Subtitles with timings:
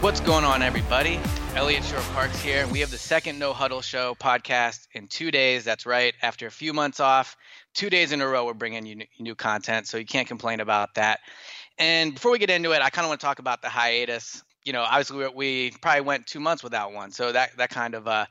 [0.00, 1.20] What's going on, everybody?
[1.54, 2.66] Elliot Shore Parks here.
[2.68, 5.62] We have the second No Huddle Show podcast in two days.
[5.62, 6.14] That's right.
[6.22, 7.36] After a few months off,
[7.74, 9.86] two days in a row, we're bringing you new content.
[9.88, 11.20] So you can't complain about that.
[11.78, 14.42] And before we get into it, I kind of want to talk about the hiatus.
[14.64, 18.08] You know, obviously we, probably went two months without one, so that that kind of
[18.08, 18.24] uh,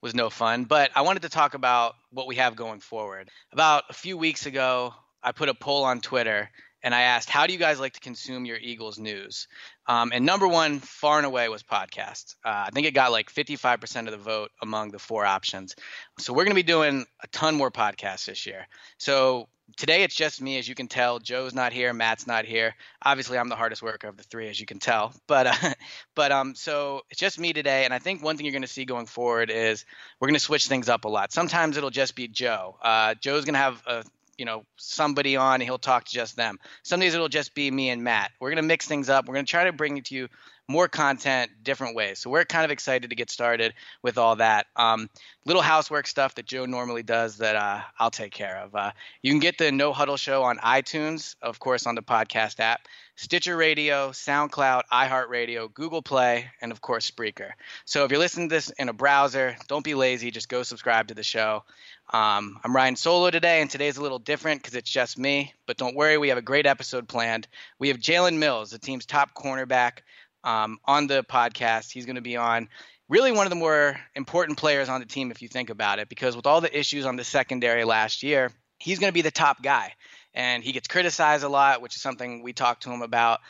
[0.00, 0.64] was no fun.
[0.64, 3.28] But I wanted to talk about what we have going forward.
[3.52, 6.48] About a few weeks ago, I put a poll on Twitter
[6.82, 9.48] and I asked, "How do you guys like to consume your Eagles news?"
[9.86, 12.36] Um, and number one, far and away, was podcast.
[12.44, 15.74] Uh, I think it got like 55% of the vote among the four options.
[16.18, 18.66] So we're going to be doing a ton more podcasts this year.
[18.98, 21.18] So today it's just me, as you can tell.
[21.18, 22.74] Joe's not here, Matt's not here.
[23.02, 25.14] Obviously, I'm the hardest worker of the three, as you can tell.
[25.26, 25.74] But uh,
[26.16, 28.68] but um, so it's just me today, and I think one thing you're going to
[28.68, 29.84] see going forward is
[30.18, 31.32] we're going to switch things up a lot.
[31.32, 32.76] Sometimes it'll just be Joe.
[32.82, 34.04] Uh, Joe's going to have a
[34.38, 36.58] you know somebody on and he'll talk to just them.
[36.82, 38.32] Some days it'll just be me and Matt.
[38.40, 39.26] We're gonna mix things up.
[39.28, 40.28] We're gonna try to bring it to you
[40.70, 42.20] more content different ways.
[42.20, 44.66] So we're kind of excited to get started with all that.
[44.76, 45.10] Um,
[45.44, 48.74] little housework stuff that Joe normally does that uh, I'll take care of.
[48.74, 52.60] Uh, you can get the No Huddle Show on iTunes, of course, on the podcast
[52.60, 52.86] app,
[53.16, 57.50] Stitcher Radio, SoundCloud, iHeartRadio, Google Play, and of course Spreaker.
[57.84, 60.30] So if you're listening to this in a browser, don't be lazy.
[60.30, 61.64] Just go subscribe to the show.
[62.12, 65.52] Um, I'm Ryan solo today, and today's a little different because it's just me.
[65.66, 67.46] But don't worry, we have a great episode planned.
[67.78, 69.98] We have Jalen Mills, the team's top cornerback,
[70.44, 71.92] um, on the podcast.
[71.92, 72.68] He's going to be on
[73.08, 76.08] really one of the more important players on the team if you think about it,
[76.08, 79.30] because with all the issues on the secondary last year, he's going to be the
[79.30, 79.94] top guy.
[80.32, 83.40] And he gets criticized a lot, which is something we talked to him about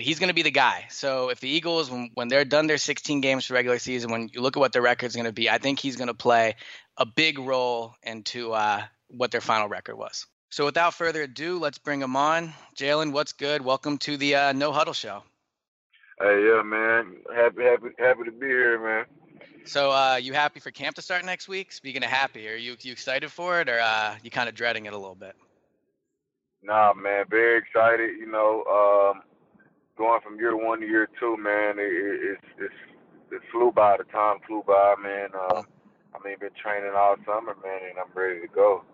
[0.00, 0.86] but he's going to be the guy.
[0.88, 4.30] So if the Eagles, when, when they're done their 16 games for regular season, when
[4.32, 6.14] you look at what their record is going to be, I think he's going to
[6.14, 6.56] play
[6.96, 10.26] a big role into uh, what their final record was.
[10.48, 12.54] So without further ado, let's bring him on.
[12.76, 13.62] Jalen, what's good?
[13.62, 15.22] Welcome to the uh, No Huddle Show.
[16.20, 17.16] Hey, yeah, man.
[17.34, 19.06] Happy, happy, happy to be here, man.
[19.64, 21.72] So, uh, you happy for camp to start next week?
[21.72, 24.84] Speaking of happy, are you you excited for it, or uh, you kind of dreading
[24.84, 25.34] it a little bit?
[26.62, 28.18] Nah, man, very excited.
[28.18, 29.22] You know, um,
[29.96, 32.74] going from year one to year two, man, it, it, it's it's
[33.32, 33.96] it flew by.
[33.96, 35.30] The time flew by, man.
[35.34, 35.62] Uh,
[36.14, 38.84] I mean, been training all summer, man, and I'm ready to go.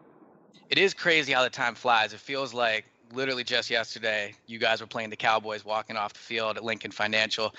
[0.68, 2.12] It is crazy how the time flies.
[2.12, 6.18] It feels like literally just yesterday you guys were playing the Cowboys, walking off the
[6.18, 7.54] field at Lincoln Financial,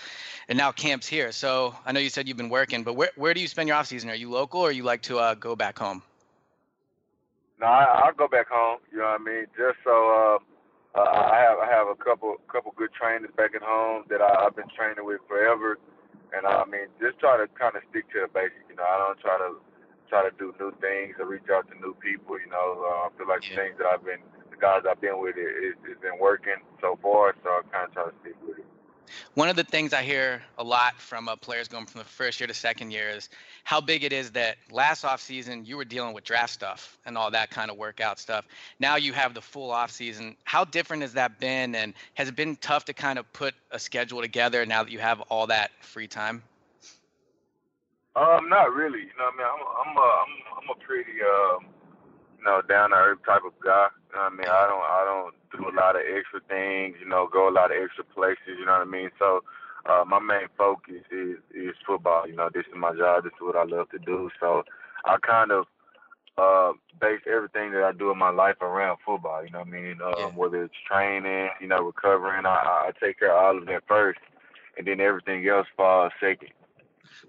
[0.50, 1.32] and now camp's here.
[1.32, 3.78] So I know you said you've been working, but where where do you spend your
[3.78, 4.10] off season?
[4.10, 6.02] Are you local, or you like to uh, go back home?
[7.60, 8.80] No, I, I'll go back home.
[8.92, 9.46] You know what I mean?
[9.58, 10.40] Just so.
[10.42, 10.44] Uh,
[10.96, 14.46] uh, I have I have a couple couple good trainers back at home that I,
[14.46, 15.78] I've been training with forever,
[16.34, 18.66] and I mean just try to kind of stick to the basics.
[18.70, 19.62] You know, I don't try to
[20.10, 22.40] try to do new things or reach out to new people.
[22.40, 23.50] You know, uh, I feel like yeah.
[23.50, 24.26] the things that I've been
[24.58, 27.88] the guys I've been with it, it, it's been working so far, so I kind
[27.88, 28.66] of try to stick with it.
[29.36, 32.42] One of the things I hear a lot from uh, players going from the first
[32.42, 33.30] year to second year is
[33.64, 37.32] how big it is that last offseason you were dealing with draft stuff and all
[37.32, 38.46] that kind of workout stuff.
[38.80, 40.36] Now you have the full offseason.
[40.44, 41.74] How different has that been?
[41.74, 45.00] And has it been tough to kind of put a schedule together now that you
[45.00, 46.44] have all that free time?
[48.18, 49.00] Um, not really.
[49.00, 51.66] You know, what I mean, I'm I'm a, I'm, I'm a pretty um,
[52.40, 53.88] you know, down to earth type of guy.
[54.18, 54.50] You know what I mean?
[54.50, 57.70] I don't I don't do a lot of extra things, you know, go a lot
[57.70, 59.12] of extra places, you know what I mean?
[59.20, 59.44] So
[59.86, 62.28] uh my main focus is is football.
[62.28, 64.32] You know, this is my job, this is what I love to do.
[64.40, 64.64] So
[65.06, 65.66] I kind of
[66.36, 69.72] uh base everything that I do in my life around football, you know what I
[69.72, 70.02] mean?
[70.02, 70.30] Um, yeah.
[70.30, 74.20] whether it's training, you know, recovering, I, I take care of all of that first
[74.80, 76.50] and then everything else falls second.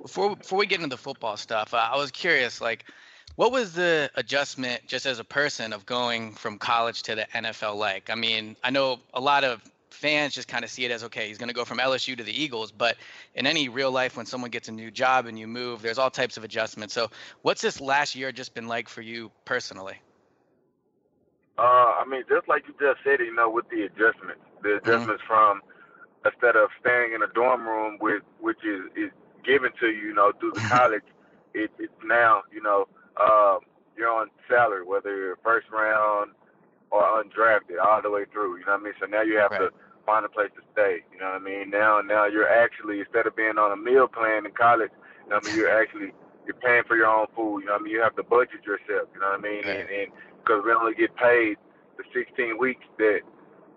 [0.00, 2.86] Before before we get into the football stuff, uh, I was curious, like
[3.38, 7.76] What was the adjustment, just as a person, of going from college to the NFL
[7.76, 8.10] like?
[8.10, 11.28] I mean, I know a lot of fans just kind of see it as okay,
[11.28, 12.72] he's going to go from LSU to the Eagles.
[12.72, 12.96] But
[13.36, 16.10] in any real life, when someone gets a new job and you move, there's all
[16.10, 16.94] types of adjustments.
[16.94, 17.10] So,
[17.42, 19.98] what's this last year just been like for you personally?
[21.58, 24.78] Uh, I mean, just like you just said, you know, with the adjustments, the mm-hmm.
[24.78, 25.60] adjustments mm-hmm.
[25.60, 25.62] from
[26.26, 29.12] instead of staying in a dorm room with which is is
[29.44, 31.04] given to you, you know, through the college,
[31.54, 32.88] it, it's now, you know,
[33.20, 33.60] um,
[33.96, 36.32] you're on salary, whether you're first round
[36.90, 38.58] or undrafted, all the way through.
[38.58, 38.94] You know what I mean?
[39.00, 39.68] So now you have right.
[39.68, 39.70] to
[40.06, 41.04] find a place to stay.
[41.12, 41.70] You know what I mean?
[41.70, 44.90] Now, now you're actually instead of being on a meal plan in college,
[45.24, 45.56] you know what I mean?
[45.56, 46.12] You're actually
[46.46, 47.60] you're paying for your own food.
[47.60, 47.92] You know what I mean?
[47.92, 49.10] You have to budget yourself.
[49.12, 49.66] You know what I mean?
[49.66, 49.80] Right.
[49.80, 50.08] And, and
[50.40, 51.58] because we only get paid
[51.98, 53.20] the 16 weeks that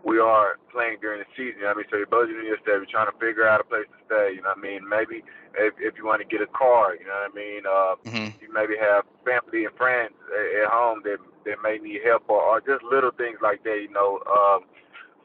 [0.04, 1.60] we are playing during the season.
[1.60, 1.88] You know what I mean?
[1.92, 2.80] So you're budgeting yourself.
[2.82, 4.40] You're trying to figure out a place to stay.
[4.40, 4.88] You know what I mean?
[4.88, 5.24] Maybe
[5.60, 7.62] if, if you want to get a car, you know what I mean?
[7.68, 8.40] Uh, mm-hmm.
[8.40, 12.62] You maybe have family and friends at, home that that may need help or, or
[12.62, 13.80] just little things like that.
[13.82, 14.20] You know.
[14.30, 14.66] Um,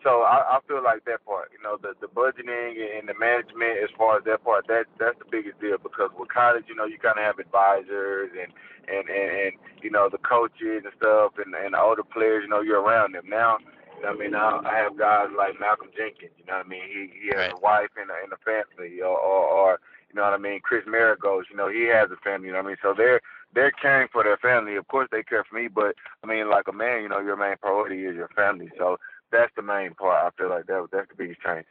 [0.05, 3.83] so I, I feel like that part, you know, the the budgeting and the management
[3.83, 6.85] as far as that part, that that's the biggest deal because with college, you know,
[6.85, 8.53] you kind of have advisors and
[8.87, 9.53] and and, and
[9.83, 13.15] you know the coaches and stuff and and the older players, you know, you're around
[13.15, 13.59] them now.
[14.07, 16.37] I mean, I, I have guys like Malcolm Jenkins.
[16.39, 16.87] You know what I mean?
[16.87, 17.53] He he has right.
[17.53, 20.61] a wife and a, and a family, or, or or you know what I mean?
[20.61, 22.49] Chris Maragos, you know, he has a family.
[22.49, 22.83] You know what I mean?
[22.83, 23.21] So they're
[23.57, 24.77] they're caring for their family.
[24.77, 27.37] Of course, they care for me, but I mean, like a man, you know, your
[27.37, 28.71] main priority is your family.
[28.79, 28.99] So
[29.33, 30.25] that's the main part.
[30.25, 31.65] I feel like that that's the biggest change.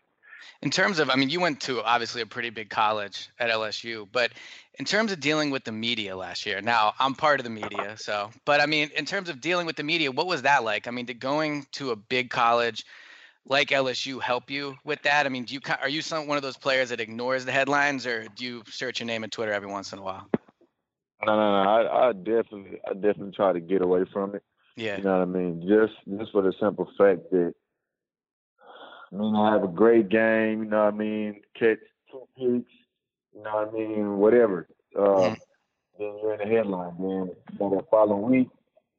[0.61, 4.07] In terms of, I mean, you went to obviously a pretty big college at LSU,
[4.11, 4.31] but
[4.79, 7.95] in terms of dealing with the media last year, now I'm part of the media,
[7.97, 10.87] so, but I mean, in terms of dealing with the media, what was that like?
[10.87, 12.83] I mean, did going to a big college
[13.47, 15.25] like LSU help you with that?
[15.25, 18.05] I mean, do you are you some one of those players that ignores the headlines,
[18.05, 20.27] or do you search your name in Twitter every once in a while?
[21.23, 21.69] No, no, no.
[21.69, 24.43] I, I definitely, I definitely try to get away from it.
[24.75, 24.97] Yeah.
[24.97, 25.61] You know what I mean?
[25.67, 27.53] Just, just for the simple fact that
[29.11, 31.41] I mean, I have a great game, you know what I mean?
[31.57, 31.79] Catch
[32.11, 32.71] two picks,
[33.33, 34.17] you know what I mean?
[34.17, 34.67] Whatever.
[34.97, 35.33] Uh, mm-hmm.
[35.97, 36.95] Then you're in the headline.
[36.97, 38.49] Then you know, the following week,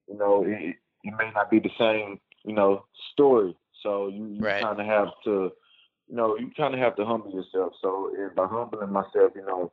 [0.08, 3.54] you know, it, it may not be the same, you know, story.
[3.82, 4.62] So you, you right.
[4.62, 5.52] kind of have to,
[6.08, 7.74] you know, you kind of have to humble yourself.
[7.82, 9.72] So if by humbling myself, you know,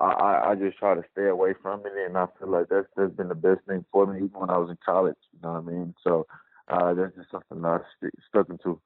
[0.00, 3.12] I, I just try to stay away from it, and I feel like that's that's
[3.12, 5.16] been the best thing for me, even when I was in college.
[5.32, 5.94] You know what I mean?
[6.04, 6.26] So
[6.68, 8.80] uh, that's just something that I st- stuck into.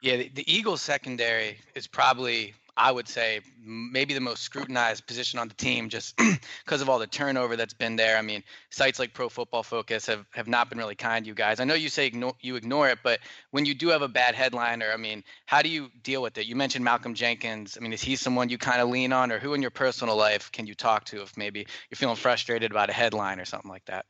[0.00, 5.38] Yeah, the, the Eagles secondary is probably, I would say, maybe the most scrutinized position
[5.38, 6.16] on the team just
[6.64, 8.16] because of all the turnover that's been there.
[8.16, 11.34] I mean, sites like Pro Football Focus have, have not been really kind to you
[11.34, 11.60] guys.
[11.60, 14.34] I know you say ignore, you ignore it, but when you do have a bad
[14.34, 16.46] headliner, I mean, how do you deal with it?
[16.46, 17.76] You mentioned Malcolm Jenkins.
[17.76, 20.16] I mean, is he someone you kind of lean on, or who in your personal
[20.16, 23.70] life can you talk to if maybe you're feeling frustrated about a headline or something
[23.70, 24.06] like that?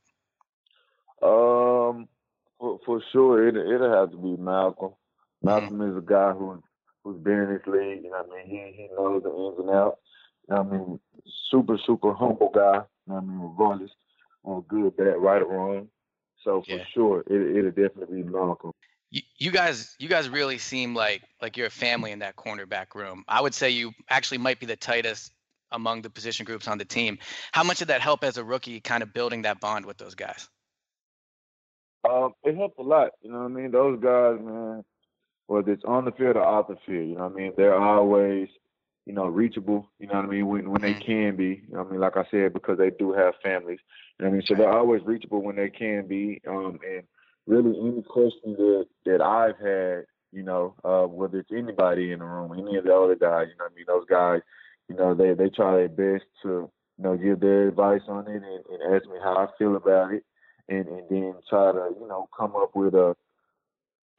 [1.22, 2.08] Um,
[2.60, 4.92] for, for sure, it, it'll have to be Malcolm.
[5.42, 5.90] Malcolm mm-hmm.
[5.90, 6.62] is a guy who
[7.02, 8.04] who's been in this league.
[8.04, 8.46] You know what I mean?
[8.46, 10.00] He he knows the ins and outs.
[10.48, 11.00] You know what I mean?
[11.50, 12.82] Super super humble guy.
[13.06, 13.40] You know what I mean?
[13.40, 13.90] Regardless
[14.44, 15.88] on good, bad, right or wrong.
[16.44, 16.84] So for yeah.
[16.94, 18.72] sure, it it'll definitely be Malcolm.
[19.10, 22.94] You, you guys, you guys really seem like like you're a family in that cornerback
[22.94, 23.24] room.
[23.28, 25.32] I would say you actually might be the tightest
[25.72, 27.18] among the position groups on the team.
[27.52, 30.14] How much did that help as a rookie, kind of building that bond with those
[30.14, 30.48] guys?
[32.08, 33.10] Um, it helped a lot.
[33.22, 33.70] You know what I mean?
[33.70, 34.84] Those guys, man,
[35.50, 37.08] whether it's on the field or off the field.
[37.08, 37.52] You know what I mean?
[37.56, 38.48] They're always,
[39.04, 39.90] you know, reachable.
[39.98, 40.46] You know what I mean?
[40.46, 41.04] When when they mm-hmm.
[41.04, 41.62] can be.
[41.66, 42.00] You know what I mean?
[42.00, 43.80] Like I said, because they do have families.
[44.18, 44.42] You know what I mean?
[44.46, 46.40] So they're always reachable when they can be.
[46.46, 47.02] Um, and
[47.48, 52.26] really, any question that that I've had, you know, uh, whether it's anybody in the
[52.26, 53.84] room, any of the other guys, you know what I mean?
[53.88, 54.42] Those guys,
[54.88, 58.36] you know, they they try their best to, you know, give their advice on it
[58.36, 60.22] and, and ask me how I feel about it,
[60.68, 63.16] and and then try to, you know, come up with a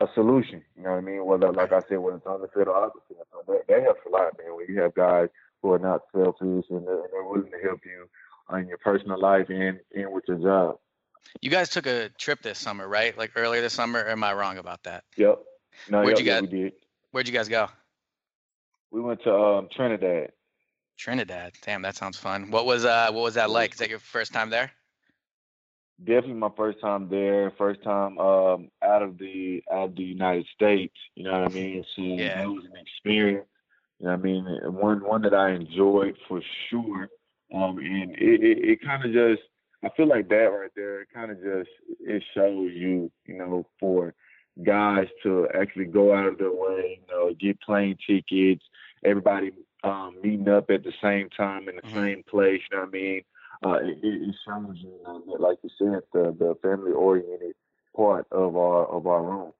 [0.01, 0.63] a solution.
[0.75, 1.25] You know what I mean?
[1.25, 3.27] Whether, like I said, whether it's on the field or off the field.
[3.31, 4.55] So that, that helps a lot, man.
[4.55, 5.29] When you have guys
[5.61, 8.09] who are not selfish and they're, they're willing to help you
[8.57, 10.77] in your personal life and, and with your job.
[11.41, 13.17] You guys took a trip this summer, right?
[13.17, 14.05] Like earlier this summer.
[14.07, 15.03] am I wrong about that?
[15.17, 15.39] Yep.
[15.89, 16.51] No, where'd yep, you guys?
[16.51, 16.69] Yeah,
[17.11, 17.67] where'd you guys go?
[18.89, 20.31] We went to um, Trinidad.
[20.97, 21.53] Trinidad.
[21.61, 22.51] Damn, that sounds fun.
[22.51, 23.73] What was uh what was that like?
[23.73, 24.71] Is that your first time there?
[26.03, 30.47] Definitely my first time there, first time um, out of the out of the United
[30.53, 30.95] States.
[31.15, 31.85] You know what I mean?
[31.95, 32.43] So yeah.
[32.43, 33.47] it was an experience.
[33.99, 34.45] You know what I mean?
[34.63, 37.09] One one that I enjoyed for sure.
[37.53, 39.41] Um, and it, it, it kind of just
[39.83, 41.01] I feel like that right there.
[41.01, 44.13] It kind of just it shows you, you know, for
[44.63, 48.63] guys to actually go out of their way, you know, get plane tickets,
[49.03, 49.51] everybody
[49.83, 51.95] um, meeting up at the same time in the mm-hmm.
[51.95, 52.61] same place.
[52.69, 53.21] You know what I mean?
[53.63, 57.55] Uh, it, it shows you, that, like you said, the the family oriented
[57.95, 59.53] part of our of our room.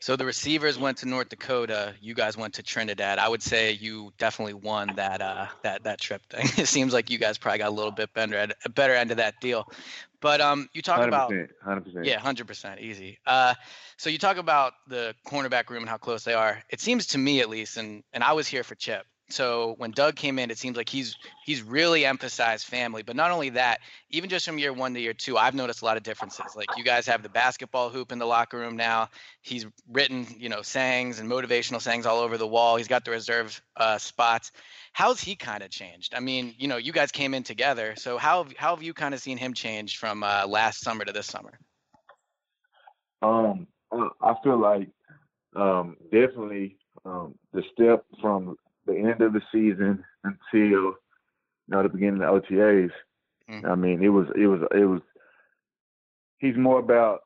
[0.00, 1.94] So the receivers went to North Dakota.
[2.00, 3.18] You guys went to Trinidad.
[3.18, 6.46] I would say you definitely won that uh, that that trip thing.
[6.62, 9.16] It seems like you guys probably got a little bit better a better end of
[9.16, 9.68] that deal.
[10.20, 12.04] But um, you talk 100%, about 100%.
[12.04, 13.18] Yeah, hundred percent, easy.
[13.26, 13.54] Uh,
[13.98, 16.62] so you talk about the cornerback room and how close they are.
[16.70, 19.90] It seems to me, at least, and and I was here for Chip so when
[19.90, 23.02] Doug came in, it seems like he's he's really emphasized family.
[23.02, 25.84] But not only that, even just from year one to year two, I've noticed a
[25.86, 26.54] lot of differences.
[26.54, 29.08] Like you guys have the basketball hoop in the locker room now.
[29.40, 32.76] He's written, you know, sayings and motivational sayings all over the wall.
[32.76, 34.52] He's got the reserve uh, spots.
[34.92, 36.14] How's he kind of changed?
[36.14, 37.94] I mean, you know, you guys came in together.
[37.96, 41.12] So how how have you kind of seen him change from uh, last summer to
[41.12, 41.58] this summer?
[43.22, 43.68] Um,
[44.20, 44.90] I feel like
[45.56, 46.76] um, definitely
[47.06, 50.96] um, the step from the end of the season until you
[51.68, 52.90] know the beginning of the OTAs.
[53.50, 53.66] Mm-hmm.
[53.66, 55.00] I mean, it was it was it was.
[56.38, 57.20] He's more about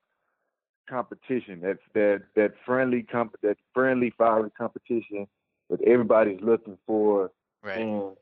[0.88, 1.60] competition.
[1.62, 5.26] That's that that friendly comp that friendly fiery competition
[5.70, 7.30] that everybody's looking for.
[7.62, 7.78] Right.
[7.78, 8.12] And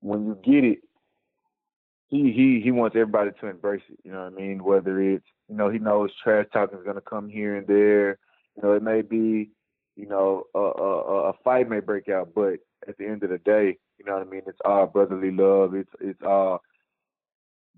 [0.00, 0.78] when you get it,
[2.08, 3.98] he he he wants everybody to embrace it.
[4.04, 4.62] You know what I mean?
[4.62, 8.18] Whether it's you know he knows trash talking is going to come here and there.
[8.56, 9.50] You know it may be
[9.96, 12.54] you know, a, a, a fight may break out, but
[12.88, 14.42] at the end of the day, you know what I mean?
[14.46, 15.74] It's all brotherly love.
[15.74, 16.62] It's it's all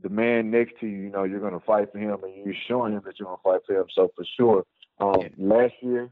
[0.02, 0.99] the man next to you.
[0.99, 3.61] You know, you're gonna fight for him, and you're showing him that you're gonna fight
[3.66, 3.87] for him.
[3.94, 4.64] So for sure,
[5.00, 6.11] um, last year,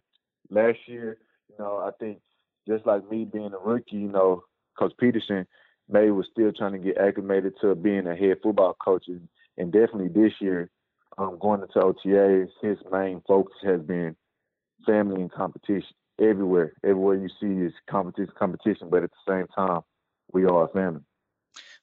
[0.51, 1.19] last year,
[1.49, 2.21] you know, I think
[2.69, 4.45] just like me being a rookie, you know,
[4.79, 5.47] Coach Pederson,
[5.89, 9.73] May was still trying to get acclimated to being a head football coach, and, and
[9.73, 10.71] definitely this year,
[11.19, 14.17] um, going into OTAs, his main focus has been
[14.87, 16.73] family and competition everywhere.
[16.85, 19.81] Everywhere you see is competition, competition, but at the same time,
[20.33, 21.03] we are a family.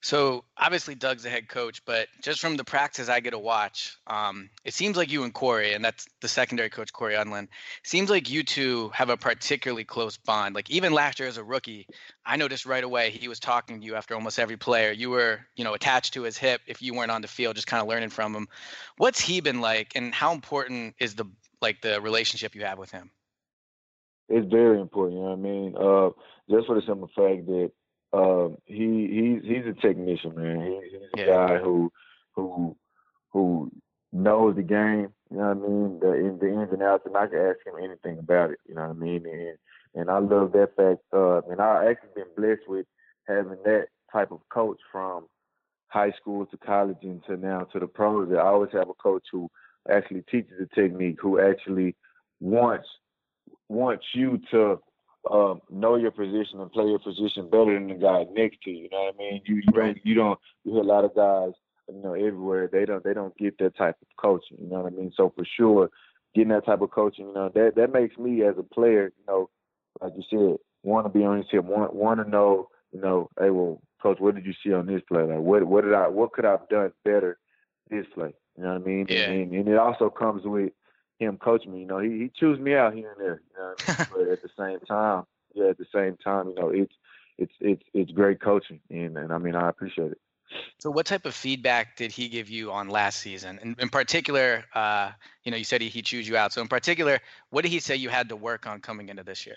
[0.01, 3.97] So obviously Doug's the head coach, but just from the practice I get to watch,
[4.07, 7.49] um, it seems like you and Cory, and that's the secondary coach Cory Undlin,
[7.83, 10.55] seems like you two have a particularly close bond.
[10.55, 11.85] Like even last year as a rookie,
[12.25, 14.93] I noticed right away he was talking to you after almost every player.
[14.93, 17.67] You were, you know, attached to his hip if you weren't on the field, just
[17.67, 18.47] kind of learning from him.
[18.97, 21.25] What's he been like, and how important is the
[21.61, 23.11] like the relationship you have with him?
[24.27, 25.17] It's very important.
[25.17, 25.75] You know what I mean?
[25.75, 26.09] Uh,
[26.49, 27.71] just for the simple fact that
[28.13, 30.61] uh, he he's he's a technician, man.
[30.61, 31.47] He, he's a yeah.
[31.47, 31.91] guy who
[32.33, 32.75] who
[33.31, 33.71] who
[34.11, 35.09] knows the game.
[35.31, 35.99] You know what I mean?
[35.99, 38.59] The in the ins and outs, and I can ask him anything about it.
[38.67, 39.25] You know what I mean?
[39.25, 39.57] And
[39.95, 41.01] and I love that fact.
[41.13, 42.85] Uh, and I actually been blessed with
[43.27, 45.25] having that type of coach from
[45.87, 48.31] high school to college and to now to the pros.
[48.31, 49.49] I always have a coach who
[49.91, 51.95] actually teaches the technique, who actually
[52.39, 52.87] wants
[53.67, 54.79] wants you to
[55.31, 58.83] um, know your position and play your position better than the guy next to you.
[58.83, 59.41] You know what I mean?
[59.45, 61.53] You, you don't you don't you hear a lot of guys
[61.93, 64.57] you know everywhere they don't they don't get that type of coaching.
[64.61, 65.11] You know what I mean?
[65.15, 65.89] So for sure,
[66.35, 69.25] getting that type of coaching, you know that that makes me as a player, you
[69.27, 69.49] know,
[70.01, 73.29] like you said, want to be on his hip, want want to know, you know,
[73.39, 75.23] hey, well, coach, what did you see on this play?
[75.23, 77.37] Like, what what did I what could I have done better
[77.89, 78.33] this play?
[78.59, 79.05] You know what I mean?
[79.07, 79.29] Yeah.
[79.29, 80.73] And, and it also comes with
[81.17, 81.79] him coaching me.
[81.79, 83.41] You know, he he chews me out here and there.
[83.51, 84.07] You know, I mean?
[84.13, 85.23] but at the same time,
[85.53, 86.93] yeah, at the same time, you know, it's
[87.37, 90.17] it's it's it's great coaching, and and I mean, I appreciate it.
[90.77, 93.59] So, what type of feedback did he give you on last season?
[93.61, 95.11] And in particular, uh,
[95.45, 96.51] you know, you said he, he chews you out.
[96.51, 97.19] So, in particular,
[97.51, 99.55] what did he say you had to work on coming into this year?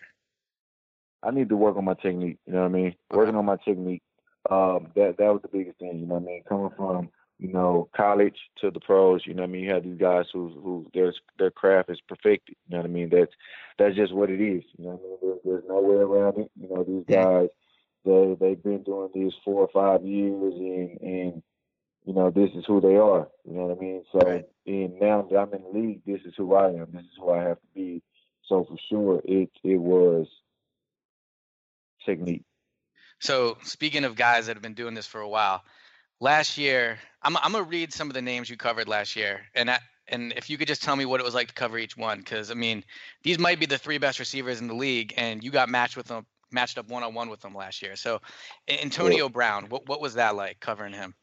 [1.24, 2.38] I need to work on my technique.
[2.46, 2.86] You know what I mean?
[2.86, 3.16] Okay.
[3.16, 4.02] Working on my technique.
[4.48, 5.98] Um, that that was the biggest thing.
[5.98, 6.42] You know what I mean?
[6.48, 7.10] Coming from
[7.42, 9.26] you know, college to the pros.
[9.26, 12.54] You know, I mean, you have these guys who who their their craft is perfected.
[12.68, 13.08] You know what I mean?
[13.08, 13.32] That's
[13.78, 14.62] that's just what it is.
[14.78, 16.50] You know, what I mean, there's, there's no way around it.
[16.60, 17.48] You know, these guys
[18.04, 21.42] they they've been doing this four or five years, and and
[22.06, 23.26] you know, this is who they are.
[23.44, 24.04] You know what I mean?
[24.12, 24.44] So, right.
[24.64, 26.90] and now that I'm in the league, this is who I am.
[26.92, 28.02] This is who I have to be.
[28.46, 30.28] So for sure, it it was
[32.06, 32.44] technique.
[33.18, 35.62] So speaking of guys that have been doing this for a while,
[36.22, 39.68] last year, I'm I'm gonna read some of the names you covered last year, and
[39.68, 41.96] that, and if you could just tell me what it was like to cover each
[41.96, 42.84] one, because I mean,
[43.22, 46.06] these might be the three best receivers in the league, and you got matched with
[46.06, 47.96] them, matched up one on one with them last year.
[47.96, 48.20] So,
[48.68, 51.14] Antonio Brown, what what was that like covering him?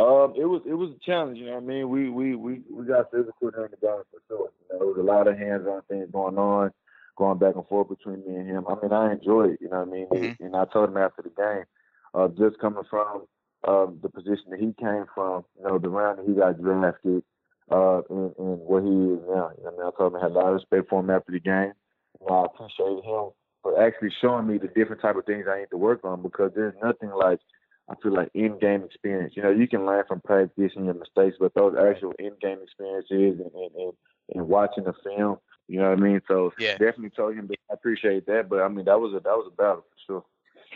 [0.00, 1.38] Um, it was it was a challenge.
[1.38, 1.88] You know what I mean?
[1.88, 4.50] We we we we got physical during the game for sure.
[4.60, 6.72] You know, there was a lot of hands-on things going on,
[7.16, 8.64] going back and forth between me and him.
[8.66, 9.58] I mean, I enjoyed it.
[9.60, 10.08] You know what I mean?
[10.08, 10.44] Mm-hmm.
[10.44, 11.64] And I told him after the game,
[12.12, 13.26] uh, just coming from
[13.66, 17.22] um, the position that he came from, you know, the round that he got drafted,
[17.70, 19.50] uh, and, and where he is now.
[19.66, 21.40] I mean, I told him I had a lot of respect for him after the
[21.40, 21.72] game.
[22.20, 23.30] You know, I appreciated him
[23.62, 26.52] for actually showing me the different type of things I need to work on because
[26.54, 27.40] there's nothing like
[27.88, 29.34] I feel like in-game experience.
[29.36, 33.40] You know, you can learn from practice and your mistakes, but those actual in-game experiences
[33.40, 33.92] and, and, and,
[34.34, 36.20] and watching the film, you know what I mean?
[36.26, 36.72] So Yeah.
[36.72, 39.50] definitely told him that I appreciate that, but I mean that was a that was
[39.52, 40.24] a battle for sure.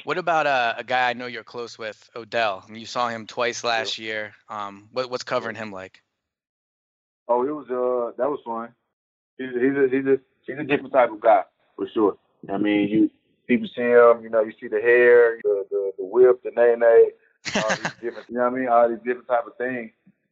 [0.05, 2.64] What about uh, a guy I know you're close with, Odell?
[2.67, 4.33] I mean, you saw him twice last year.
[4.49, 6.02] Um, what, what's covering him like?
[7.28, 8.71] Oh, it was uh that was fun.
[9.37, 11.43] He's a, he's a he's a he's a different type of guy
[11.76, 12.17] for sure.
[12.50, 13.11] I mean, you
[13.47, 16.75] people see him, you know, you see the hair, the the, the whip, the nay
[16.78, 17.11] nay,
[17.57, 19.90] all these different, you know what I mean, all these different type of things.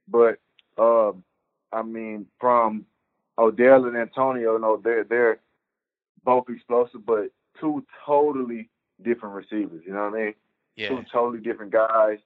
[0.09, 0.39] But
[0.79, 1.23] um,
[1.71, 2.87] I mean, from
[3.39, 5.41] Odell and Antonio, you know, they're they're
[6.25, 7.31] both explosive, but
[7.61, 8.71] two totally
[9.03, 9.83] different receivers.
[9.87, 10.35] You know what I mean?
[10.77, 10.89] Yeah.
[10.89, 12.19] two totally different guys.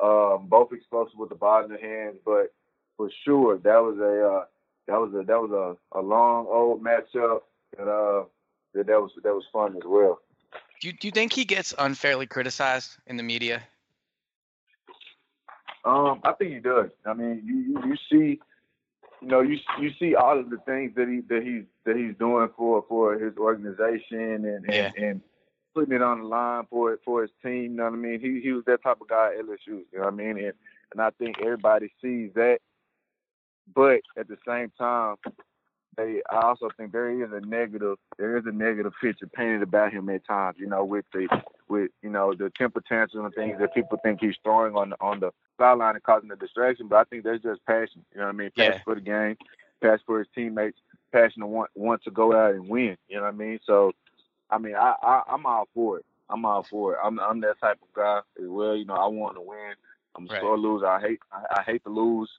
[0.00, 2.54] Um, both explosive with the ball in their hands, but
[2.96, 4.44] for sure that was a uh,
[4.86, 5.50] that was a that was
[5.94, 7.40] a, a long old matchup
[7.78, 8.22] and uh
[8.74, 10.20] that that was that was fun as well.
[10.80, 13.62] Do you, do you think he gets unfairly criticized in the media?
[15.84, 16.90] Um, I think he does.
[17.06, 18.40] I mean, you you, you see,
[19.20, 22.14] you know, you you see all of the things that he that he's that he's
[22.18, 24.90] doing for for his organization and and, Yeah.
[24.96, 25.20] and
[25.74, 27.62] putting it on the line for it for his team.
[27.62, 28.20] You know what I mean?
[28.20, 29.58] He he was that type of guy at LSU.
[29.66, 30.38] You know what I mean?
[30.38, 30.52] And
[30.92, 32.58] and I think everybody sees that.
[33.74, 35.16] But at the same time,
[35.96, 39.92] they I also think there is a negative there is a negative picture painted about
[39.92, 40.56] him at times.
[40.58, 41.28] You know, with the
[41.68, 44.96] with you know the temper tantrum and things that people think he's throwing on the
[45.00, 46.88] on the sideline and causing a distraction.
[46.88, 48.04] But I think that's just passion.
[48.14, 48.50] You know what I mean?
[48.56, 48.82] Passion Yeah.
[48.84, 49.36] for the game,
[49.82, 50.78] passion for his teammates,
[51.12, 52.96] passion to want want to go out and win.
[53.08, 53.58] You know what I mean?
[53.66, 53.92] So,
[54.50, 56.04] I mean, I, I I'm all for it.
[56.30, 56.98] I'm all for it.
[57.02, 58.76] I'm I'm that type of guy as well.
[58.76, 59.74] You know, I want to win.
[60.16, 60.40] I'm a Right.
[60.40, 60.86] sore loser.
[60.86, 62.30] I hate I, I hate to lose.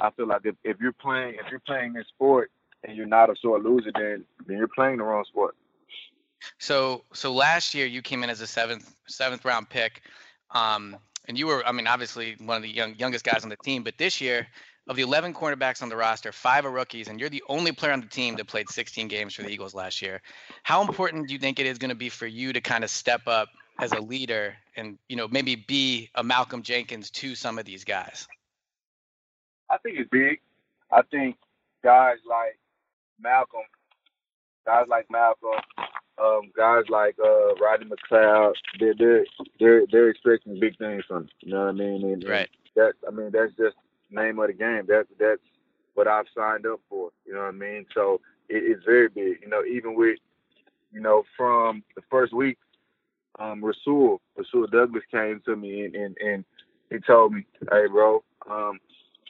[0.00, 2.50] I feel like if, if you're playing if you're playing this sport
[2.82, 5.56] and you're not a sore loser, then then you're playing the wrong sport.
[6.58, 10.02] So so last year you came in as a seventh seventh round pick,
[10.50, 13.56] um, and you were I mean obviously one of the young, youngest guys on the
[13.56, 13.82] team.
[13.82, 14.46] But this year,
[14.86, 17.92] of the 11 cornerbacks on the roster, five are rookies, and you're the only player
[17.92, 20.20] on the team that played 16 games for the Eagles last year.
[20.62, 22.90] How important do you think it is going to be for you to kind of
[22.90, 23.48] step up
[23.80, 27.84] as a leader and you know maybe be a Malcolm Jenkins to some of these
[27.84, 28.28] guys?
[29.70, 30.40] I think it's big.
[30.92, 31.36] I think
[31.82, 32.58] guys like
[33.18, 33.62] Malcolm,
[34.66, 35.60] guys like Malcolm,
[36.22, 39.24] um, guys like uh, Rodney McLeod, they're, they're
[39.58, 41.28] they're they're expecting big things from.
[41.40, 42.04] You You know what I mean?
[42.04, 42.50] And, and Right.
[42.76, 43.76] That I mean, that's just
[44.14, 44.84] name of the game.
[44.88, 45.40] That's that's
[45.94, 47.10] what I've signed up for.
[47.26, 47.86] You know what I mean?
[47.94, 49.38] So it, it's very big.
[49.42, 50.18] You know, even with
[50.92, 52.58] you know from the first week,
[53.38, 56.44] um, Rasul Rasul Douglas came to me and and, and
[56.90, 58.78] he told me, "Hey, bro, um,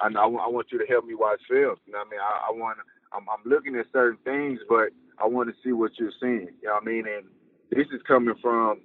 [0.00, 1.76] I know I want, you to help me watch film.
[1.86, 2.20] You know what I mean?
[2.20, 2.78] I, I want
[3.12, 6.48] I'm, I'm looking at certain things, but I want to see what you're seeing.
[6.60, 7.04] You know what I mean?
[7.06, 7.26] And
[7.70, 8.80] this is coming from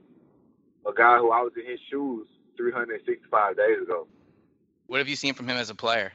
[0.87, 4.07] a guy who I was in his shoes 365 days ago.
[4.89, 6.11] What have you seen from him as a player?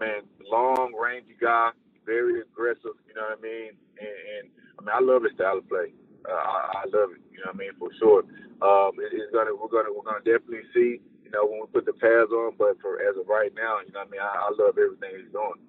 [0.00, 1.72] Man, long, rangy guy,
[2.06, 2.96] very aggressive.
[3.06, 3.70] You know what I mean?
[4.00, 5.92] And, and I mean, I love his style of play.
[6.26, 7.20] Uh, I, I love it.
[7.30, 7.72] You know what I mean?
[7.78, 8.20] For sure.
[8.64, 11.04] Um, it, it's gonna we're gonna we're gonna definitely see.
[11.22, 13.92] You know when we put the pads on, but for as of right now, you
[13.92, 14.20] know what I mean?
[14.22, 15.60] I, I love everything he's doing.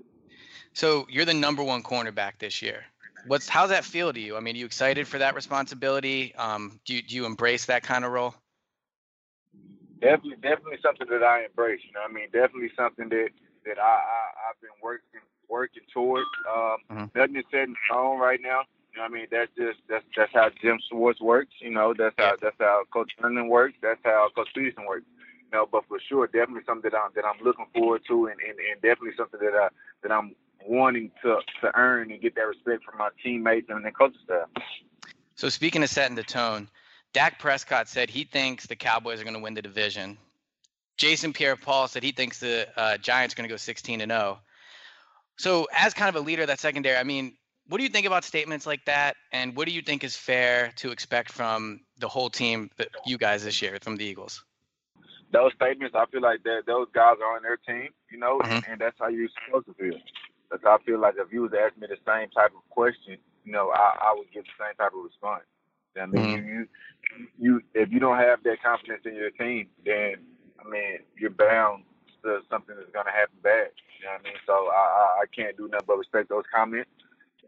[0.72, 2.86] So you're the number one cornerback this year.
[3.26, 4.38] What's how's that feel to you?
[4.38, 6.34] I mean, are you excited for that responsibility?
[6.36, 8.34] Um, do you, do you embrace that kind of role?
[10.00, 11.82] Definitely definitely something that I embrace.
[11.86, 12.30] You know I mean?
[12.32, 13.30] Definitely something that
[13.66, 16.28] that I, I I've been working working towards.
[16.50, 17.16] Um, Mhm.
[17.16, 18.64] Nothing is set in stone right now.
[18.92, 19.28] You know what I mean?
[19.32, 21.54] That's just that's that's how Jim Schwartz works.
[21.60, 23.76] You know, that's how that's how Coach Herndon works.
[23.82, 25.06] That's how Coach Pederson works.
[25.52, 28.40] You know, but for sure, definitely something that I'm that I'm looking forward to, and,
[28.42, 29.70] and, and definitely something that I
[30.04, 33.92] that I'm wanting to to earn and get that respect from my teammates and the
[33.92, 34.50] coaching staff.
[35.36, 36.68] So speaking of setting the tone,
[37.18, 40.20] Dak Prescott said he thinks the Cowboys are going to win the division.
[40.98, 44.38] Jason Pierre-Paul said he thinks the uh, Giants are going to go 16 and 0.
[45.36, 47.36] So as kind of a leader of that secondary, I mean,
[47.70, 49.16] what do you think about statements like that?
[49.32, 53.18] And what do you think is fair to expect from the whole team, that you
[53.18, 54.44] guys this year, from the Eagles?
[55.34, 58.64] those statements, I feel like that those guys are on their team, you know, and,
[58.64, 58.72] Mhm.
[58.74, 60.00] and that's how you're supposed to feel.
[60.52, 63.18] Because I feel like if you was to ask me the same type of question,
[63.44, 65.44] you know, I, I would give the same type of response.
[66.02, 66.46] I mean, Mhm.
[66.46, 66.68] you,
[67.18, 70.16] you, you, if you don't have that confidence in your team, then
[70.60, 71.84] I mean, you're bound
[72.24, 73.72] to something that's gonna happen bad.
[74.00, 74.40] You know what I mean?
[74.48, 76.90] So I, I, I can't do nothing but respect those comments.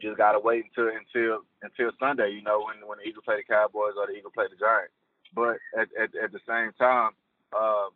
[0.02, 3.44] Just gotta wait until until until Sunday, you know, when when the Eagles play the
[3.44, 4.94] Cowboys or the Eagles play the Giants.
[5.36, 7.12] But at at, at the same time,
[7.54, 7.90] uh,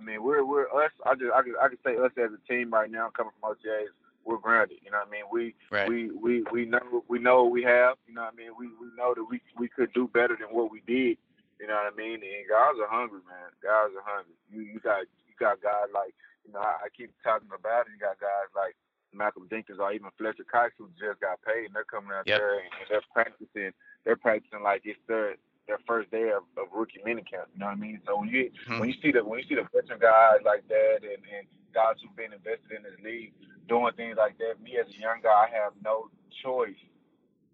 [0.00, 0.92] I mean, we're we're us.
[1.06, 3.52] I just I can I can say us as a team right now, coming from
[3.52, 4.78] OTAs, we're grounded.
[4.82, 5.24] You know what I mean?
[5.30, 5.88] We Right.
[5.88, 7.96] we we we know we know what we have.
[8.06, 8.52] You know what I mean?
[8.58, 11.18] We we know that we we could do better than what we did
[11.60, 12.20] You know what I mean?
[12.22, 13.50] And guys are hungry, man.
[13.62, 14.34] Guys are hungry.
[14.50, 16.14] You you got you got guys like
[16.46, 17.92] you know I, I keep talking about it.
[17.92, 18.76] You got guys like
[19.12, 22.40] Malcolm Jenkins or even Fletcher Cox who just got paid and they're coming out yep.
[22.40, 23.72] there and they're practicing.
[24.04, 27.48] They're practicing like it's their their first day of, of rookie minicamp.
[27.54, 28.00] You know what I mean?
[28.06, 28.80] So when you mm-hmm.
[28.80, 31.96] when you see the when you see the veteran guys like that and, and guys
[32.02, 33.32] who've been invested in this league
[33.68, 36.10] doing things like that, me as a young guy, I have no
[36.42, 36.76] choice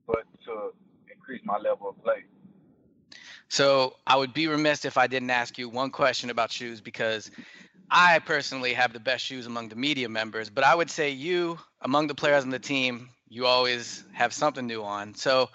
[0.06, 0.72] but to
[1.12, 2.24] increase my level of play.
[3.48, 7.30] So I would be remiss if I didn't ask you one question about shoes because
[7.90, 11.58] I personally have the best shoes among the media members, but I would say you,
[11.82, 15.14] among the players on the team, you always have something new on.
[15.14, 15.50] So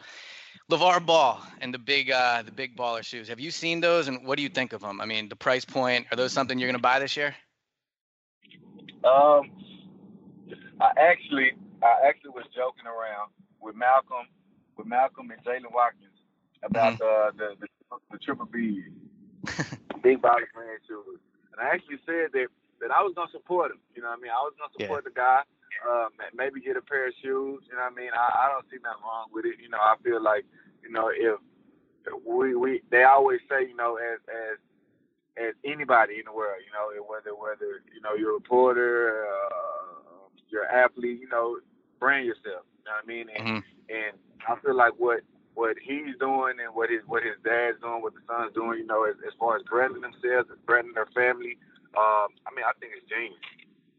[0.72, 3.28] LeVar Ball and the big uh, the big baller shoes.
[3.28, 5.00] Have you seen those and what do you think of them?
[5.00, 7.36] I mean, the price point, are those something you're going to buy this year?
[9.04, 9.52] Um
[10.82, 11.52] I actually
[11.84, 13.30] I actually was joking around
[13.62, 14.28] with Malcolm
[14.78, 16.18] with Malcolm and Jaylen Watkins
[16.64, 17.38] about mm-hmm.
[17.38, 17.68] the, the
[18.12, 18.84] the triple B
[20.02, 21.20] big body brand shoes.
[21.54, 22.48] And I actually said that
[22.82, 23.80] that I was gonna support him.
[23.96, 24.32] You know what I mean?
[24.32, 25.10] I was gonna support yeah.
[25.10, 25.42] the guy.
[25.84, 27.62] Uh, maybe get a pair of shoes.
[27.68, 28.12] You know what I mean?
[28.14, 29.60] I, I don't see nothing wrong with it.
[29.62, 30.46] You know, I feel like
[30.84, 31.40] you know if
[32.26, 34.58] we we they always say you know as as
[35.38, 40.30] as anybody in the world, you know whether whether you know you're a reporter, uh,
[40.50, 41.58] you're an athlete, you know,
[42.00, 42.64] brand yourself.
[42.80, 43.28] You know what I mean?
[43.36, 43.90] And mm-hmm.
[43.90, 44.14] and
[44.48, 45.22] I feel like what
[45.56, 48.86] what he's doing and what his what his dad's doing, what the son's doing, you
[48.86, 51.58] know, as, as far as branding themselves, and branding their family.
[51.98, 53.40] Um, I mean, I think it's genius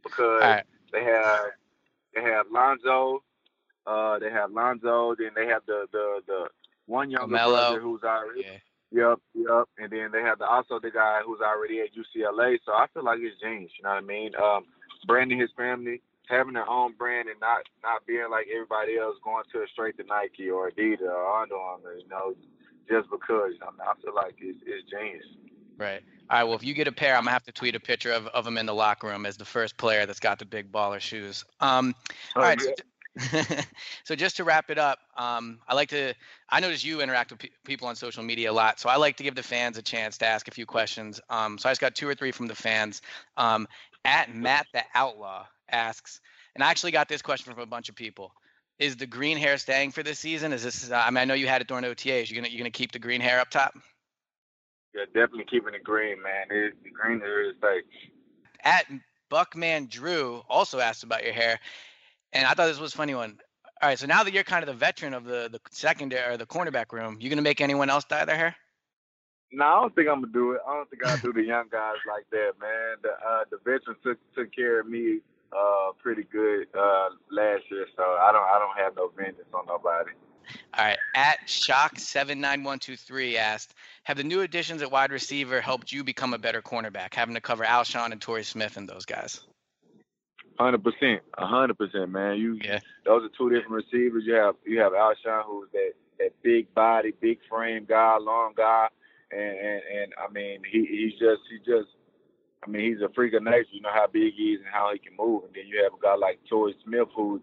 [0.02, 0.64] because right.
[0.92, 1.56] they have
[2.16, 3.22] they have Lonzo,
[3.86, 6.48] uh, they have Lonzo, then they have the the the
[6.86, 8.42] one younger brother who's already.
[8.42, 8.58] Yeah.
[8.92, 9.64] Yep, yep.
[9.78, 12.58] And then they have the also the guy who's already at UCLA.
[12.64, 13.72] So I feel like it's genius.
[13.76, 14.32] You know what I mean?
[14.36, 14.64] Um,
[15.06, 19.44] branding his family, having their own brand and not not being like everybody else going
[19.52, 22.34] to a straight to Nike or Adidas or Under Armour, you know,
[22.88, 23.54] just because.
[23.60, 25.26] I mean, I feel like it's, it's genius.
[25.78, 26.02] Right.
[26.30, 26.44] All right.
[26.44, 28.46] Well, if you get a pair, I'm gonna have to tweet a picture of, of
[28.46, 31.44] him in the locker room as the first player that's got the big baller shoes.
[31.60, 31.94] Um,
[32.34, 32.60] all oh, right.
[32.60, 32.72] Yeah.
[34.04, 36.12] So, just to wrap it up, um, I like to.
[36.50, 39.16] I notice you interact with pe- people on social media a lot, so I like
[39.16, 41.20] to give the fans a chance to ask a few questions.
[41.30, 43.00] Um, so I just got two or three from the fans.
[43.36, 43.66] Um,
[44.04, 46.20] at Matt the Outlaw asks,
[46.54, 48.32] and I actually got this question from a bunch of people.
[48.78, 50.52] Is the green hair staying for this season?
[50.52, 50.90] Is this?
[50.92, 52.28] I mean, I know you had it during OTAs.
[52.28, 53.74] You gonna you gonna keep the green hair up top?
[54.96, 56.46] Yeah, definitely keeping it green, man.
[56.50, 57.84] It, the green is like.
[58.64, 58.86] At
[59.28, 61.60] Buckman Drew also asked about your hair,
[62.32, 63.38] and I thought this was a funny one.
[63.82, 66.38] All right, so now that you're kind of the veteran of the the secondary or
[66.38, 68.56] the cornerback room, you gonna make anyone else dye their hair?
[69.52, 70.60] No, I don't think I'm gonna do it.
[70.66, 72.96] I don't think I'll do the young guys like that, man.
[73.02, 75.20] The uh, the veterans took took care of me
[75.52, 79.66] uh, pretty good uh, last year, so I don't I don't have no vengeance on
[79.66, 80.12] nobody.
[80.74, 80.98] All right.
[81.14, 85.60] At shock seven nine one two three asked, have the new additions at wide receiver
[85.60, 89.04] helped you become a better cornerback, having to cover Alshon and Torrey Smith and those
[89.04, 89.40] guys?
[90.58, 92.38] Hundred percent, hundred percent, man.
[92.38, 92.80] You yeah.
[93.04, 94.24] Those are two different receivers.
[94.26, 98.88] You have you have Alshon, who's that that big body, big frame guy, long guy,
[99.30, 101.88] and and, and I mean he he's just he just
[102.66, 103.66] I mean he's a freak of nature.
[103.72, 105.44] You know how big he is and how he can move.
[105.44, 107.42] And then you have a guy like Torrey Smith, who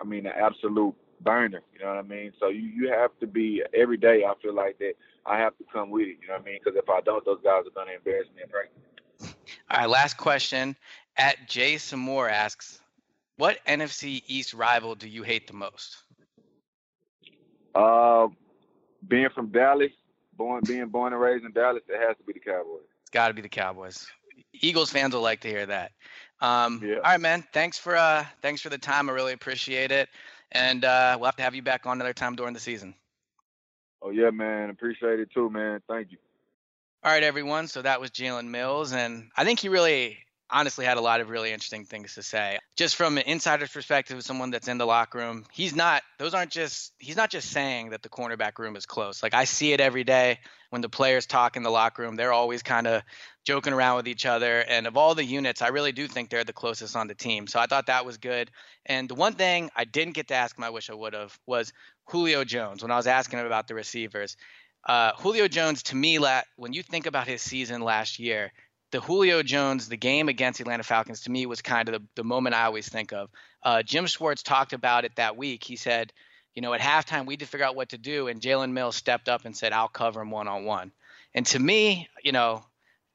[0.00, 1.62] I mean an absolute burner.
[1.72, 2.32] You know what I mean?
[2.38, 4.24] So you you have to be every day.
[4.24, 4.94] I feel like that
[5.26, 6.18] I have to come with it.
[6.20, 6.58] You know what I mean?
[6.62, 9.34] Because if I don't, those guys are gonna embarrass me in practice.
[9.70, 10.76] All right, last question.
[11.16, 12.80] At Jay Samore asks,
[13.36, 15.96] what NFC East rival do you hate the most?
[17.74, 18.28] Uh,
[19.08, 19.90] being from Dallas,
[20.36, 22.82] born being born and raised in Dallas, it has to be the Cowboys.
[23.02, 24.06] It's got to be the Cowboys.
[24.52, 25.92] Eagles fans will like to hear that.
[26.40, 26.96] Um, yeah.
[26.96, 27.44] All right, man.
[27.52, 29.10] Thanks for uh, thanks for the time.
[29.10, 30.08] I really appreciate it
[30.52, 32.94] and uh, we'll have to have you back on another time during the season.
[34.02, 34.70] Oh yeah, man.
[34.70, 35.80] Appreciate it too, man.
[35.88, 36.18] Thank you.
[37.02, 37.68] All right, everyone.
[37.68, 40.18] So that was Jalen Mills, and I think he really
[40.50, 42.58] honestly had a lot of really interesting things to say.
[42.76, 46.50] Just from an insider's perspective, someone that's in the locker room, he's not those aren't
[46.50, 49.22] just he's not just saying that the cornerback room is close.
[49.22, 50.38] Like I see it every day
[50.70, 53.02] when the players talk in the locker room, they're always kind of
[53.44, 54.60] joking around with each other.
[54.60, 57.46] And of all the units, I really do think they're the closest on the team.
[57.46, 58.50] So I thought that was good.
[58.84, 61.38] And the one thing I didn't get to ask him, I wish I would have,
[61.46, 61.72] was
[62.06, 64.36] Julio Jones when I was asking him about the receivers.
[64.86, 66.18] Uh, Julio Jones, to me,
[66.56, 68.52] when you think about his season last year,
[68.90, 72.24] the Julio Jones, the game against Atlanta Falcons, to me was kind of the, the
[72.24, 73.28] moment I always think of.
[73.62, 75.64] Uh, Jim Schwartz talked about it that week.
[75.64, 76.12] He said,
[76.54, 78.96] you know, at halftime we had to figure out what to do, and Jalen Mills
[78.96, 80.92] stepped up and said, "I'll cover him one on one."
[81.34, 82.64] And to me, you know,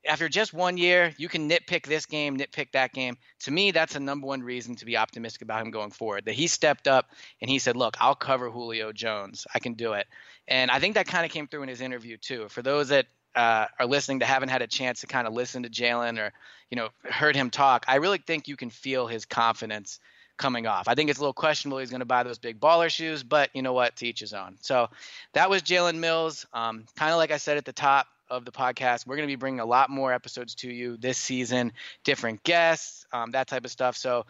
[0.06, 3.18] after just one year, you can nitpick this game, nitpick that game.
[3.42, 6.26] To me, that's the number one reason to be optimistic about him going forward.
[6.26, 7.10] That he stepped up
[7.42, 9.48] and he said, "Look, I'll cover Julio Jones.
[9.54, 10.08] I can do it."
[10.48, 12.48] And I think that kind of came through in his interview too.
[12.50, 15.64] For those that uh, are listening that haven't had a chance to kind of listen
[15.64, 16.32] to Jalen or
[16.70, 20.00] you know heard him talk, I really think you can feel his confidence
[20.38, 20.88] coming off.
[20.88, 23.50] I think it's a little questionable he's going to buy those big baller shoes, but
[23.54, 23.96] you know what?
[23.98, 24.58] To each his own.
[24.62, 24.90] So
[25.34, 26.46] that was Jalen Mills.
[26.54, 29.32] Um, kind of like I said at the top of the podcast, we're going to
[29.32, 31.72] be bringing a lot more episodes to you this season,
[32.04, 33.96] different guests, um, that type of stuff.
[33.96, 34.26] So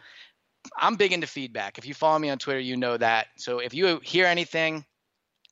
[0.76, 1.78] I'm big into feedback.
[1.78, 3.28] If you follow me on Twitter, you know that.
[3.36, 4.84] So if you hear anything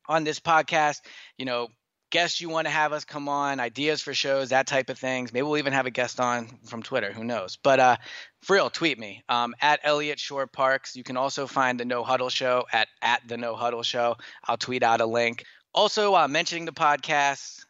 [0.09, 1.01] on this podcast,
[1.39, 1.69] you know,
[2.13, 5.33] guests you want to have us come on, ideas for shows, that type of things.
[5.33, 7.11] Maybe we'll even have a guest on from Twitter.
[7.11, 7.57] Who knows?
[7.57, 7.97] But uh,
[8.43, 10.95] for real, tweet me um, at Eliot Shorr-Parks.
[10.95, 14.17] You can also find the No Huddle Show at at the No Huddle Show.
[14.45, 15.45] I'll tweet out a link.
[15.75, 17.65] Also, uh, mentioning the podcast,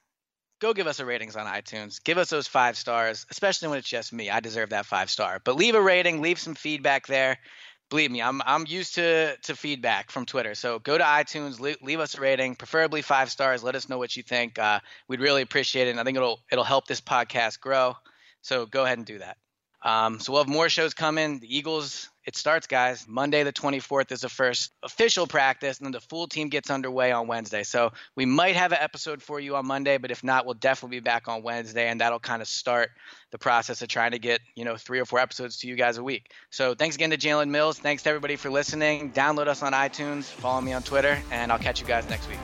[0.60, 2.02] go give us a ratings on iTunes.
[2.02, 4.28] Give us those five stars, especially when it's just me.
[4.28, 5.40] I deserve that five star.
[5.42, 7.38] But leave a rating, leave some feedback there
[7.92, 10.54] believe me, I'm I'm used to to feedback from Twitter.
[10.54, 13.62] So go to iTunes, leave, leave us a rating, preferably five stars.
[13.62, 14.58] Let us know what you think.
[14.58, 17.94] Uh, we'd really appreciate it, and I think it'll it'll help this podcast grow.
[18.40, 19.36] So go ahead and do that.
[19.82, 21.38] Um, so we'll have more shows coming.
[21.38, 23.06] The Eagles, it starts, guys.
[23.08, 27.10] Monday the 24th is the first official practice, and then the full team gets underway
[27.10, 27.62] on Wednesday.
[27.62, 30.98] So we might have an episode for you on Monday, but if not, we'll definitely
[30.98, 32.90] be back on Wednesday, and that'll kind of start
[33.30, 35.98] the process of trying to get you know three or four episodes to you guys
[35.98, 36.30] a week.
[36.50, 37.78] So thanks again to Jalen Mills.
[37.78, 39.12] Thanks to everybody for listening.
[39.12, 40.24] Download us on iTunes.
[40.24, 42.38] Follow me on Twitter, and I'll catch you guys next week.